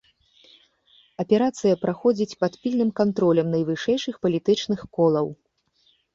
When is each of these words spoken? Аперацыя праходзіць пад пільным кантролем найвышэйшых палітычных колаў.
Аперацыя 1.23 1.75
праходзіць 1.83 2.37
пад 2.45 2.57
пільным 2.65 2.89
кантролем 3.01 3.47
найвышэйшых 3.59 4.19
палітычных 4.27 4.79
колаў. 4.99 5.33